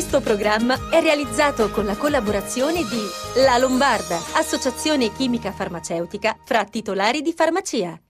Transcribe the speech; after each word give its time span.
Questo 0.00 0.22
programma 0.22 0.88
è 0.90 1.02
realizzato 1.02 1.68
con 1.68 1.84
la 1.84 1.94
collaborazione 1.94 2.84
di 2.84 3.42
La 3.44 3.58
Lombarda, 3.58 4.16
associazione 4.34 5.12
chimica 5.12 5.52
farmaceutica 5.52 6.38
fra 6.42 6.64
titolari 6.64 7.20
di 7.20 7.34
farmacia. 7.34 8.00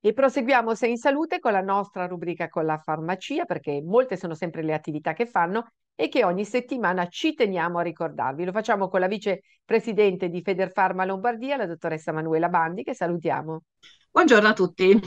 E 0.00 0.12
proseguiamo 0.12 0.76
se 0.76 0.86
in 0.86 0.98
salute 0.98 1.40
con 1.40 1.50
la 1.50 1.60
nostra 1.60 2.06
rubrica 2.06 2.48
con 2.48 2.64
la 2.64 2.78
farmacia, 2.78 3.44
perché 3.44 3.82
molte 3.82 4.16
sono 4.16 4.36
sempre 4.36 4.62
le 4.62 4.72
attività 4.72 5.14
che 5.14 5.26
fanno 5.26 5.66
e 5.96 6.08
che 6.08 6.24
ogni 6.24 6.44
settimana 6.44 7.08
ci 7.08 7.34
teniamo 7.34 7.78
a 7.78 7.82
ricordarvi. 7.82 8.44
Lo 8.44 8.52
facciamo 8.52 8.88
con 8.88 9.00
la 9.00 9.08
vicepresidente 9.08 10.28
di 10.28 10.42
Federfarma 10.42 11.06
Lombardia, 11.06 11.56
la 11.56 11.66
dottoressa 11.66 12.12
Manuela 12.12 12.48
Bandi, 12.48 12.84
che 12.84 12.94
salutiamo. 12.94 13.62
Buongiorno 14.10 14.48
a 14.48 14.52
tutti. 14.52 15.00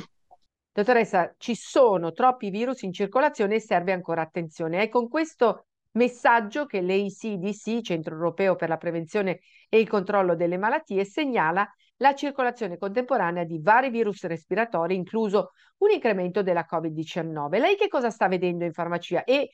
Dottoressa, 0.72 1.36
ci 1.38 1.56
sono 1.56 2.12
troppi 2.12 2.50
virus 2.50 2.82
in 2.82 2.92
circolazione 2.92 3.56
e 3.56 3.60
serve 3.62 3.92
ancora 3.92 4.24
attenzione. 4.24 4.82
È 4.82 4.90
con 4.90 5.08
questo 5.08 5.68
messaggio 5.92 6.66
che 6.66 6.82
l'ECDC, 6.82 7.82
Centro 7.82 8.16
Europeo 8.16 8.56
per 8.56 8.70
la 8.70 8.78
Prevenzione 8.78 9.40
e 9.70 9.80
il 9.80 9.88
Controllo 9.88 10.36
delle 10.36 10.58
Malattie, 10.58 11.06
segnala 11.06 11.68
la 11.98 12.16
circolazione 12.16 12.78
contemporanea 12.78 13.44
di 13.44 13.60
vari 13.62 13.90
virus 13.90 14.24
respiratori, 14.26 14.96
incluso 14.96 15.52
un 15.80 15.92
incremento 15.92 16.42
della 16.42 16.66
Covid-19. 16.70 17.60
Lei 17.60 17.76
che 17.76 17.88
cosa 17.88 18.10
sta 18.10 18.28
vedendo 18.28 18.64
in 18.64 18.74
farmacia? 18.74 19.24
E 19.24 19.50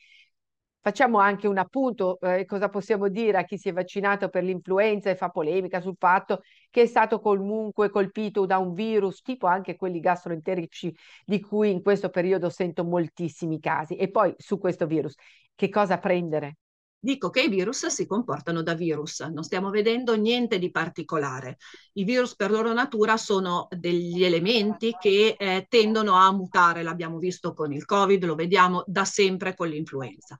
facciamo 0.86 1.18
anche 1.18 1.48
un 1.48 1.58
appunto, 1.58 2.20
eh, 2.20 2.44
cosa 2.44 2.68
possiamo 2.68 3.08
dire 3.08 3.38
a 3.38 3.42
chi 3.44 3.58
si 3.58 3.68
è 3.68 3.72
vaccinato 3.72 4.28
per 4.28 4.44
l'influenza 4.44 5.10
e 5.10 5.16
fa 5.16 5.30
polemica 5.30 5.80
sul 5.80 5.96
fatto 5.98 6.42
che 6.70 6.82
è 6.82 6.86
stato 6.86 7.18
comunque 7.18 7.90
colpito 7.90 8.46
da 8.46 8.58
un 8.58 8.72
virus, 8.72 9.20
tipo 9.20 9.48
anche 9.48 9.74
quelli 9.74 9.98
gastroenterici 9.98 10.94
di 11.24 11.40
cui 11.40 11.72
in 11.72 11.82
questo 11.82 12.08
periodo 12.08 12.50
sento 12.50 12.84
moltissimi 12.84 13.58
casi. 13.58 13.96
E 13.96 14.10
poi 14.12 14.32
su 14.38 14.58
questo 14.58 14.86
virus, 14.86 15.16
che 15.56 15.68
cosa 15.70 15.98
prendere? 15.98 16.58
Dico 16.98 17.30
che 17.30 17.42
i 17.42 17.48
virus 17.48 17.86
si 17.86 18.04
comportano 18.06 18.62
da 18.62 18.74
virus, 18.74 19.20
non 19.20 19.44
stiamo 19.44 19.70
vedendo 19.70 20.16
niente 20.16 20.58
di 20.58 20.70
particolare. 20.70 21.58
I 21.92 22.04
virus 22.04 22.34
per 22.34 22.50
loro 22.50 22.72
natura 22.72 23.16
sono 23.16 23.68
degli 23.70 24.24
elementi 24.24 24.96
che 24.98 25.36
eh, 25.38 25.66
tendono 25.68 26.14
a 26.14 26.32
mutare, 26.32 26.82
l'abbiamo 26.82 27.18
visto 27.18 27.52
con 27.52 27.72
il 27.72 27.84
Covid, 27.84 28.24
lo 28.24 28.34
vediamo 28.34 28.82
da 28.86 29.04
sempre 29.04 29.54
con 29.54 29.68
l'influenza. 29.68 30.36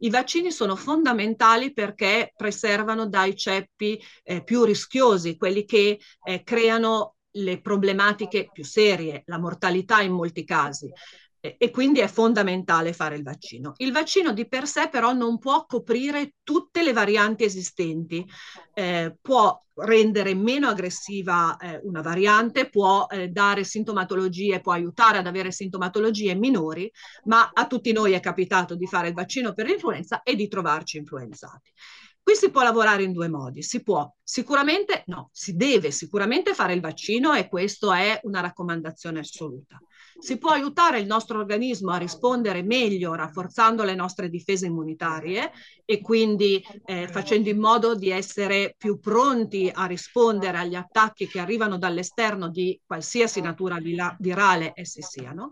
I 0.00 0.10
vaccini 0.10 0.50
sono 0.50 0.76
fondamentali 0.76 1.72
perché 1.72 2.34
preservano 2.36 3.08
dai 3.08 3.34
ceppi 3.34 3.98
eh, 4.22 4.42
più 4.44 4.64
rischiosi, 4.64 5.38
quelli 5.38 5.64
che 5.64 5.98
eh, 6.24 6.42
creano 6.42 7.14
le 7.34 7.60
problematiche 7.62 8.50
più 8.52 8.64
serie, 8.64 9.22
la 9.26 9.38
mortalità 9.38 10.02
in 10.02 10.12
molti 10.12 10.44
casi 10.44 10.92
e 11.40 11.70
quindi 11.70 12.00
è 12.00 12.06
fondamentale 12.06 12.92
fare 12.92 13.16
il 13.16 13.22
vaccino. 13.22 13.72
Il 13.78 13.92
vaccino 13.92 14.32
di 14.32 14.46
per 14.46 14.66
sé 14.66 14.88
però 14.90 15.12
non 15.12 15.38
può 15.38 15.64
coprire 15.66 16.34
tutte 16.42 16.82
le 16.82 16.92
varianti 16.92 17.44
esistenti, 17.44 18.26
eh, 18.74 19.16
può 19.20 19.58
rendere 19.74 20.34
meno 20.34 20.68
aggressiva 20.68 21.56
eh, 21.56 21.80
una 21.84 22.02
variante, 22.02 22.68
può 22.68 23.06
eh, 23.08 23.28
dare 23.28 23.64
sintomatologie, 23.64 24.60
può 24.60 24.72
aiutare 24.72 25.18
ad 25.18 25.26
avere 25.26 25.50
sintomatologie 25.50 26.34
minori, 26.34 26.90
ma 27.24 27.50
a 27.52 27.66
tutti 27.66 27.92
noi 27.92 28.12
è 28.12 28.20
capitato 28.20 28.74
di 28.74 28.86
fare 28.86 29.08
il 29.08 29.14
vaccino 29.14 29.54
per 29.54 29.66
l'influenza 29.66 30.22
e 30.22 30.34
di 30.34 30.48
trovarci 30.48 30.98
influenzati. 30.98 31.72
Qui 32.30 32.38
si 32.38 32.52
può 32.52 32.62
lavorare 32.62 33.02
in 33.02 33.10
due 33.10 33.28
modi, 33.28 33.60
si 33.60 33.82
può 33.82 34.08
sicuramente, 34.22 35.02
no, 35.06 35.30
si 35.32 35.56
deve 35.56 35.90
sicuramente 35.90 36.54
fare 36.54 36.74
il 36.74 36.80
vaccino 36.80 37.34
e 37.34 37.48
questa 37.48 37.98
è 37.98 38.20
una 38.22 38.38
raccomandazione 38.38 39.18
assoluta. 39.18 39.82
Si 40.16 40.38
può 40.38 40.50
aiutare 40.50 41.00
il 41.00 41.06
nostro 41.06 41.40
organismo 41.40 41.90
a 41.90 41.96
rispondere 41.96 42.62
meglio 42.62 43.14
rafforzando 43.14 43.82
le 43.82 43.96
nostre 43.96 44.28
difese 44.28 44.66
immunitarie 44.66 45.50
e 45.84 46.00
quindi 46.00 46.64
eh, 46.84 47.08
facendo 47.08 47.48
in 47.48 47.58
modo 47.58 47.96
di 47.96 48.10
essere 48.10 48.76
più 48.78 49.00
pronti 49.00 49.68
a 49.74 49.86
rispondere 49.86 50.58
agli 50.58 50.76
attacchi 50.76 51.26
che 51.26 51.40
arrivano 51.40 51.78
dall'esterno 51.78 52.48
di 52.48 52.80
qualsiasi 52.86 53.40
natura 53.40 53.78
virale 54.20 54.70
essi 54.76 55.02
siano. 55.02 55.50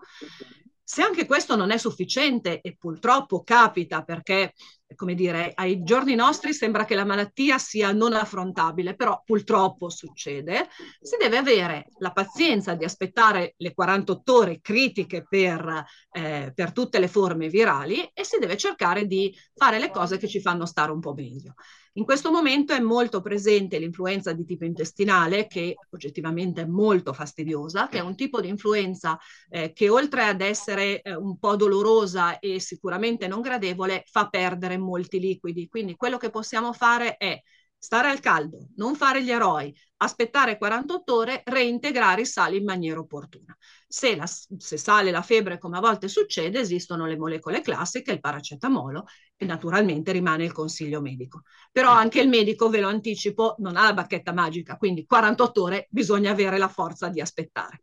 Se 0.91 1.03
anche 1.03 1.27
questo 1.27 1.55
non 1.55 1.71
è 1.71 1.77
sufficiente, 1.77 2.63
e 2.63 2.75
purtroppo 2.79 3.43
capita 3.43 4.05
perché, 4.05 4.55
come 4.95 5.15
dire, 5.15 5.53
ai 5.55 5.83
giorni 5.83 6.15
nostri 6.15 6.53
sembra 6.53 6.85
che 6.85 6.95
la 6.95 7.05
malattia 7.05 7.59
sia 7.59 7.93
non 7.93 8.15
affrontabile, 8.15 8.95
però 8.95 9.23
purtroppo 9.25 9.91
succede, 9.91 10.69
si 11.01 11.17
deve 11.19 11.37
avere 11.37 11.87
la 11.99 12.13
pazienza 12.13 12.75
di 12.75 12.85
aspettare 12.85 13.55
le 13.59 13.75
48 13.75 14.35
ore 14.35 14.61
critiche 14.61 15.27
per, 15.29 15.85
eh, 16.13 16.53
per 16.55 16.73
tutte 16.73 16.99
le 16.99 17.09
forme 17.09 17.49
virali 17.49 18.11
e 18.15 18.25
si 18.25 18.39
deve 18.39 18.57
cercare 18.57 19.07
di 19.07 19.35
fare 19.55 19.79
le 19.79 19.91
cose 19.91 20.17
che 20.17 20.29
ci 20.29 20.41
fanno 20.41 20.67
stare 20.67 20.91
un 20.91 21.01
po' 21.01 21.15
meglio. 21.15 21.55
In 21.99 22.05
questo 22.05 22.31
momento 22.31 22.73
è 22.73 22.79
molto 22.79 23.21
presente 23.21 23.77
l'influenza 23.79 24.33
di 24.33 24.45
tipo 24.45 24.65
intestinale, 24.65 25.49
che 25.49 25.75
oggettivamente 25.91 26.63
è 26.63 26.65
molto 26.65 27.13
fastidiosa, 27.13 27.89
che 27.89 27.99
è 27.99 28.03
un 28.03 28.15
tipo 28.15 28.41
di 28.41 28.49
influenza 28.49 29.19
eh, 29.49 29.73
che 29.73 29.89
oltre 29.89 30.23
ad 30.23 30.41
essere 30.41 31.03
eh, 31.03 31.17
un 31.17 31.41
po' 31.41 31.57
dolorosa 31.57 32.39
e 32.39 32.61
sicuramente 32.61 33.27
non 33.27 33.41
gradevole, 33.41 34.05
fa 34.07 34.29
perdere 34.29 34.78
molti 34.79 35.21
liquidi. 35.21 35.69
Quindi 35.69 35.97
quello 35.97 36.17
che 36.17 36.31
possiamo 36.31 36.73
fare 36.73 37.17
è 37.17 37.41
stare 37.79 38.09
al 38.09 38.21
caldo, 38.21 38.69
non 38.77 38.97
fare 38.97 39.23
gli 39.23 39.31
eroi, 39.31 39.75
aspettare 39.99 40.59
48 40.59 41.15
ore, 41.15 41.43
reintegrare 41.45 42.23
i 42.23 42.27
sali 42.27 42.57
in 42.57 42.65
maniera 42.65 42.99
opportuna. 42.99 43.57
Se, 43.87 44.17
la, 44.17 44.27
se, 44.27 44.77
sale 44.77 45.11
la 45.11 45.23
febbre, 45.23 45.59
come 45.59 45.79
a 45.79 45.81
volte 45.81 46.09
succede, 46.09 46.59
esistono 46.59 47.07
le 47.07 47.17
molecole 47.17 47.61
classiche, 47.61 48.13
il 48.13 48.21
paracetamolo, 48.21 49.05
e 49.37 49.45
naturalmente 49.45 50.13
rimane 50.13 50.45
il 50.45 50.53
consiglio 50.53 51.01
medico. 51.01 51.43
Però 51.71 51.91
anche 51.91 52.21
il 52.21 52.29
medico, 52.29 52.69
ve 52.69 52.81
lo 52.81 52.89
anticipo, 52.89 53.55
non 53.59 53.77
ha 53.77 53.85
la 53.85 53.95
bacchetta 53.95 54.33
magica, 54.33 54.77
quindi 54.77 55.07
48 55.07 55.63
ore 55.63 55.87
bisogna 55.91 56.33
avere 56.33 56.59
la 56.59 56.69
forza 56.69 57.09
di 57.09 57.21
aspettare. 57.21 57.83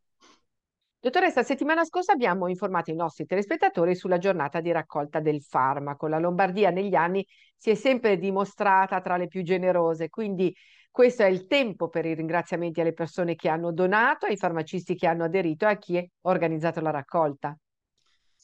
Dottoressa, 1.05 1.43
settimana 1.43 1.85
scorsa 1.85 2.13
abbiamo 2.13 2.47
informato 2.47 2.89
i 2.89 2.95
nostri 2.95 3.27
telespettatori 3.27 3.93
sulla 3.93 4.17
giornata 4.17 4.59
di 4.59 4.71
raccolta 4.71 5.19
del 5.19 5.39
farmaco. 5.43 6.07
La 6.07 6.17
Lombardia 6.17 6.71
negli 6.71 6.95
anni 6.95 7.23
si 7.55 7.69
è 7.69 7.75
sempre 7.75 8.17
dimostrata 8.17 8.99
tra 9.01 9.15
le 9.15 9.27
più 9.27 9.43
generose, 9.43 10.09
quindi 10.09 10.51
questo 10.89 11.21
è 11.21 11.27
il 11.27 11.45
tempo 11.45 11.89
per 11.89 12.07
i 12.07 12.15
ringraziamenti 12.15 12.81
alle 12.81 12.93
persone 12.93 13.35
che 13.35 13.49
hanno 13.49 13.71
donato, 13.71 14.25
ai 14.25 14.35
farmacisti 14.35 14.95
che 14.95 15.05
hanno 15.05 15.25
aderito 15.25 15.65
e 15.65 15.69
a 15.69 15.77
chi 15.77 15.97
ha 15.99 16.03
organizzato 16.21 16.81
la 16.81 16.89
raccolta. 16.89 17.55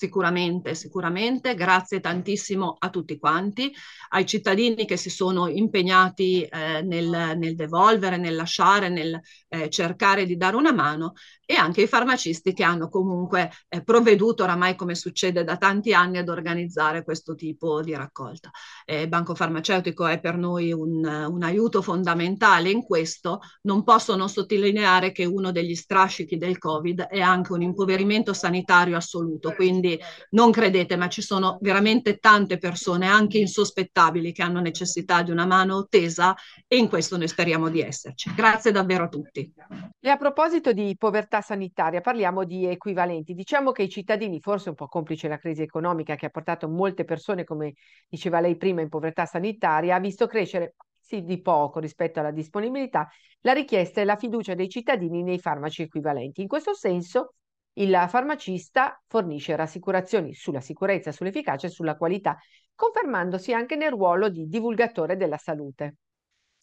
Sicuramente, 0.01 0.73
sicuramente, 0.73 1.53
grazie 1.53 2.00
tantissimo 2.00 2.75
a 2.79 2.89
tutti 2.89 3.19
quanti, 3.19 3.71
ai 4.09 4.25
cittadini 4.25 4.85
che 4.85 4.97
si 4.97 5.11
sono 5.11 5.47
impegnati 5.47 6.41
eh, 6.41 6.81
nel, 6.81 7.38
nel, 7.38 7.53
devolvere, 7.53 8.17
nel 8.17 8.35
lasciare, 8.35 8.89
nel 8.89 9.19
eh, 9.47 9.69
cercare 9.69 10.25
di 10.25 10.38
dare 10.38 10.55
una 10.55 10.73
mano 10.73 11.13
e 11.51 11.56
anche 11.56 11.81
ai 11.81 11.88
farmacisti 11.88 12.53
che 12.53 12.63
hanno 12.63 12.88
comunque 12.88 13.51
eh, 13.67 13.84
provveduto 13.84 14.44
oramai 14.44 14.78
come 14.78 14.95
succede 14.95 15.44
da 15.44 15.57
tanti 15.57 15.94
anni 15.94 16.17
ad 16.17 16.29
organizzare 16.29 17.03
questo 17.03 17.35
tipo 17.35 17.81
di 17.81 17.94
raccolta. 17.94 18.50
il 18.85 19.09
Banco 19.09 19.35
Farmaceutico 19.35 20.07
è 20.07 20.22
per 20.22 20.38
noi 20.38 20.72
un, 20.72 21.03
un 21.03 21.44
aiuto 21.44 21.81
fondamentale 21.81 22.69
in 22.69 22.84
questo, 22.84 23.41
non 23.63 23.84
posso 23.84 24.16
non 24.16 24.29
sottolineare 24.29 25.12
che 25.12 25.25
uno 25.25 25.51
degli 25.51 25.75
strascichi 25.75 26.38
del 26.38 26.57
Covid 26.57 27.01
è 27.01 27.19
anche 27.19 27.51
un 27.51 27.63
impoverimento 27.63 28.31
sanitario 28.31 28.95
assoluto, 28.95 29.51
quindi 29.51 30.00
non 30.29 30.51
credete, 30.51 30.95
ma 30.95 31.09
ci 31.09 31.22
sono 31.22 31.57
veramente 31.59 32.19
tante 32.19 32.59
persone, 32.59 33.07
anche 33.07 33.39
insospettabili, 33.39 34.31
che 34.31 34.41
hanno 34.41 34.62
necessità 34.62 35.22
di 35.22 35.31
una 35.31 35.45
mano 35.45 35.88
tesa 35.89 36.33
e 36.66 36.78
in 36.78 36.88
questo 36.88 37.18
noi 37.18 37.28
speriamo 37.28 37.68
di 37.68 37.81
esserci. 37.81 38.33
Grazie 38.33 38.72
davvero 38.72 39.03
a 39.03 39.09
tutti. 39.09 39.53
E 40.00 40.09
a 40.09 40.16
proposito 40.16 40.72
di 40.72 40.95
povertà 40.97 41.40
sanitaria, 41.41 42.01
parliamo 42.01 42.43
di 42.43 42.65
equivalenti. 42.65 43.33
Diciamo 43.33 43.71
che 43.71 43.83
i 43.83 43.89
cittadini, 43.89 44.39
forse 44.39 44.69
un 44.69 44.75
po' 44.75 44.88
complice 44.88 45.27
la 45.27 45.38
crisi 45.38 45.61
economica 45.61 46.15
che 46.15 46.27
ha 46.27 46.29
portato 46.29 46.69
molte 46.69 47.03
persone, 47.03 47.43
come 47.43 47.73
diceva 48.07 48.39
lei 48.39 48.55
prima, 48.57 48.81
in 48.81 48.89
povertà 48.89 49.25
sanitaria, 49.25 49.95
ha 49.95 49.99
visto 49.99 50.27
crescere 50.27 50.75
sì, 50.99 51.23
di 51.23 51.41
poco 51.41 51.79
rispetto 51.79 52.19
alla 52.19 52.31
disponibilità 52.31 53.09
la 53.41 53.53
richiesta 53.53 54.01
e 54.01 54.05
la 54.05 54.15
fiducia 54.15 54.53
dei 54.53 54.69
cittadini 54.69 55.23
nei 55.23 55.39
farmaci 55.39 55.81
equivalenti. 55.81 56.41
In 56.41 56.47
questo 56.47 56.73
senso, 56.73 57.33
il 57.73 58.05
farmacista 58.07 59.01
fornisce 59.07 59.55
rassicurazioni 59.55 60.33
sulla 60.33 60.61
sicurezza, 60.61 61.11
sull'efficacia 61.11 61.67
e 61.67 61.69
sulla 61.69 61.95
qualità, 61.95 62.38
confermandosi 62.75 63.53
anche 63.53 63.75
nel 63.75 63.91
ruolo 63.91 64.29
di 64.29 64.47
divulgatore 64.47 65.15
della 65.15 65.38
salute. 65.38 65.95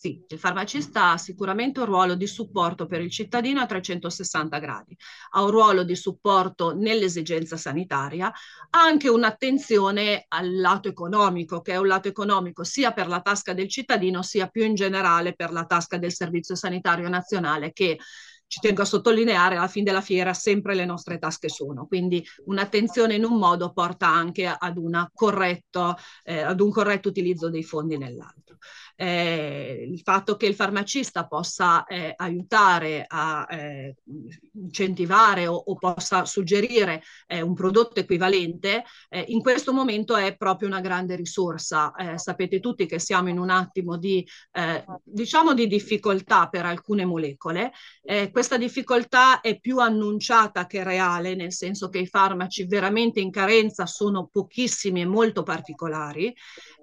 Sì, 0.00 0.24
il 0.28 0.38
farmacista 0.38 1.10
ha 1.10 1.18
sicuramente 1.18 1.80
un 1.80 1.86
ruolo 1.86 2.14
di 2.14 2.28
supporto 2.28 2.86
per 2.86 3.00
il 3.00 3.10
cittadino 3.10 3.60
a 3.60 3.66
360 3.66 4.58
gradi, 4.60 4.96
ha 5.30 5.42
un 5.42 5.50
ruolo 5.50 5.82
di 5.82 5.96
supporto 5.96 6.72
nell'esigenza 6.72 7.56
sanitaria, 7.56 8.28
ha 8.28 8.80
anche 8.80 9.08
un'attenzione 9.08 10.26
al 10.28 10.54
lato 10.60 10.86
economico, 10.88 11.62
che 11.62 11.72
è 11.72 11.78
un 11.78 11.88
lato 11.88 12.06
economico 12.06 12.62
sia 12.62 12.92
per 12.92 13.08
la 13.08 13.20
tasca 13.20 13.54
del 13.54 13.68
cittadino 13.68 14.22
sia 14.22 14.46
più 14.46 14.62
in 14.64 14.76
generale 14.76 15.34
per 15.34 15.50
la 15.50 15.64
tasca 15.64 15.98
del 15.98 16.12
Servizio 16.12 16.54
Sanitario 16.54 17.08
Nazionale 17.08 17.72
che 17.72 17.98
ci 18.46 18.60
tengo 18.60 18.82
a 18.82 18.84
sottolineare, 18.86 19.56
alla 19.56 19.68
fine 19.68 19.84
della 19.84 20.00
fiera 20.00 20.32
sempre 20.32 20.74
le 20.74 20.84
nostre 20.86 21.18
tasche 21.18 21.48
sono, 21.50 21.86
quindi 21.86 22.24
un'attenzione 22.46 23.14
in 23.16 23.24
un 23.24 23.36
modo 23.36 23.72
porta 23.72 24.06
anche 24.08 24.46
ad, 24.46 24.78
corretto, 25.12 25.96
eh, 26.22 26.40
ad 26.40 26.60
un 26.60 26.70
corretto 26.70 27.08
utilizzo 27.08 27.50
dei 27.50 27.62
fondi 27.62 27.98
nell'altro. 27.98 28.56
Eh, 29.00 29.86
il 29.88 30.00
fatto 30.00 30.36
che 30.36 30.46
il 30.46 30.56
farmacista 30.56 31.28
possa 31.28 31.86
eh, 31.86 32.14
aiutare 32.16 33.04
a 33.06 33.46
eh, 33.48 33.94
incentivare 34.54 35.46
o, 35.46 35.54
o, 35.54 35.76
possa 35.76 36.24
suggerire 36.24 37.04
eh, 37.28 37.40
un 37.40 37.54
prodotto 37.54 38.00
equivalente, 38.00 38.82
eh, 39.08 39.24
in 39.28 39.40
questo 39.40 39.72
momento 39.72 40.16
è 40.16 40.36
proprio 40.36 40.66
una 40.66 40.80
grande 40.80 41.14
risorsa. 41.14 41.92
Eh, 41.94 42.18
sapete 42.18 42.58
tutti 42.58 42.86
che 42.86 42.98
siamo 42.98 43.28
in 43.28 43.38
un 43.38 43.50
attimo 43.50 43.96
di, 43.98 44.26
diciamo 45.04 45.54
di 45.54 45.68
difficoltà 45.68 46.48
per 46.48 46.64
alcune 46.64 47.04
molecole. 47.04 47.72
questa 48.32 48.56
difficoltà 48.56 49.40
è 49.40 49.60
più 49.60 49.78
annunciata 49.78 50.66
che 50.66 50.82
reale, 50.82 51.36
nel 51.36 51.52
senso 51.52 51.88
che 51.88 51.98
i 51.98 52.06
farmaci 52.06 52.66
veramente 52.66 53.20
in 53.20 53.30
carenza 53.30 53.86
sono 53.86 54.26
pochissimi 54.26 55.02
e 55.02 55.06
molto 55.06 55.42
particolari, 55.42 56.34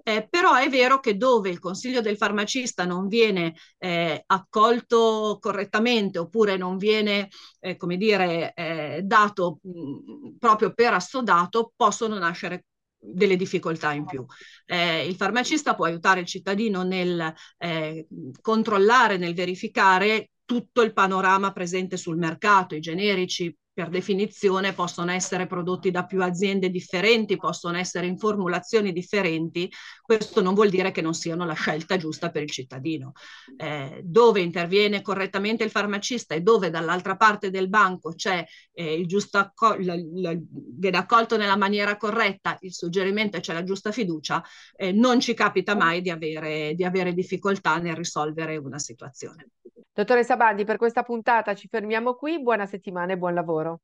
però 0.02 0.54
è 0.54 0.68
vero 0.68 1.00
che 1.00 1.16
dove 1.16 1.50
il 1.50 1.58
Consiglio 1.58 2.00
del 2.08 2.16
farmacista 2.16 2.84
non 2.84 3.08
viene 3.08 3.54
eh, 3.78 4.22
accolto 4.26 5.38
correttamente 5.40 6.18
oppure 6.18 6.56
non 6.56 6.76
viene, 6.76 7.28
eh, 7.60 7.76
come 7.76 7.96
dire, 7.96 8.52
eh, 8.54 9.00
dato 9.02 9.58
mh, 9.62 9.70
mm, 9.70 10.36
proprio 10.38 10.72
per 10.72 10.94
assodato, 10.94 11.72
possono 11.76 12.18
nascere 12.18 12.64
delle 12.98 13.36
difficoltà 13.36 13.92
in 13.92 14.04
più. 14.04 14.24
Eh, 14.64 15.06
il 15.06 15.14
farmacista 15.16 15.74
può 15.74 15.84
aiutare 15.84 16.20
il 16.20 16.26
cittadino 16.26 16.82
nel 16.82 17.32
eh, 17.58 18.06
controllare, 18.40 19.16
nel 19.16 19.34
verificare 19.34 20.30
tutto 20.46 20.80
il 20.80 20.94
panorama 20.94 21.52
presente 21.52 21.98
sul 21.98 22.16
mercato, 22.16 22.74
i 22.74 22.80
generici 22.80 23.54
per 23.76 23.90
definizione 23.90 24.72
possono 24.72 25.10
essere 25.10 25.46
prodotti 25.46 25.90
da 25.90 26.06
più 26.06 26.22
aziende 26.22 26.70
differenti, 26.70 27.36
possono 27.36 27.76
essere 27.76 28.06
in 28.06 28.16
formulazioni 28.16 28.90
differenti, 28.90 29.70
questo 30.00 30.40
non 30.40 30.54
vuol 30.54 30.70
dire 30.70 30.92
che 30.92 31.02
non 31.02 31.12
siano 31.12 31.44
la 31.44 31.52
scelta 31.52 31.98
giusta 31.98 32.30
per 32.30 32.42
il 32.42 32.50
cittadino. 32.50 33.12
Eh, 33.54 34.00
dove 34.02 34.40
interviene 34.40 35.02
correttamente 35.02 35.62
il 35.62 35.70
farmacista 35.70 36.34
e 36.34 36.40
dove 36.40 36.70
dall'altra 36.70 37.16
parte 37.16 37.50
del 37.50 37.68
banco 37.68 38.14
c'è 38.14 38.42
eh, 38.72 38.94
il 38.94 39.06
giusto 39.06 39.36
accol- 39.36 39.84
la, 39.84 39.94
la, 40.14 40.34
viene 40.40 40.96
accolto 40.96 41.36
nella 41.36 41.56
maniera 41.56 41.98
corretta 41.98 42.56
il 42.60 42.72
suggerimento 42.72 43.36
e 43.36 43.40
c'è 43.40 43.52
la 43.52 43.62
giusta 43.62 43.92
fiducia, 43.92 44.42
eh, 44.74 44.90
non 44.90 45.20
ci 45.20 45.34
capita 45.34 45.76
mai 45.76 46.00
di 46.00 46.08
avere, 46.08 46.72
di 46.74 46.84
avere 46.84 47.12
difficoltà 47.12 47.76
nel 47.76 47.94
risolvere 47.94 48.56
una 48.56 48.78
situazione. 48.78 49.50
Dottoressa 49.96 50.36
Bandi, 50.36 50.64
per 50.64 50.76
questa 50.76 51.02
puntata 51.02 51.54
ci 51.54 51.68
fermiamo 51.68 52.16
qui. 52.16 52.38
Buona 52.42 52.66
settimana 52.66 53.14
e 53.14 53.16
buon 53.16 53.32
lavoro. 53.32 53.80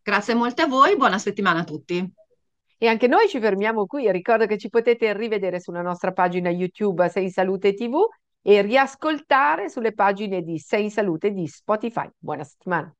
Grazie 0.00 0.32
molte 0.34 0.62
a 0.62 0.68
voi, 0.68 0.96
buona 0.96 1.18
settimana 1.18 1.62
a 1.62 1.64
tutti. 1.64 2.08
E 2.78 2.86
anche 2.86 3.08
noi 3.08 3.26
ci 3.28 3.40
fermiamo 3.40 3.84
qui. 3.86 4.08
Ricordo 4.12 4.46
che 4.46 4.58
ci 4.58 4.68
potete 4.68 5.12
rivedere 5.12 5.58
sulla 5.58 5.82
nostra 5.82 6.12
pagina 6.12 6.50
YouTube 6.50 7.08
Sei 7.08 7.30
Salute 7.30 7.74
TV 7.74 7.96
e 8.42 8.62
riascoltare 8.62 9.68
sulle 9.68 9.92
pagine 9.92 10.40
di 10.42 10.56
Sei 10.60 10.88
Salute 10.88 11.32
di 11.32 11.48
Spotify. 11.48 12.08
Buona 12.16 12.44
settimana. 12.44 12.94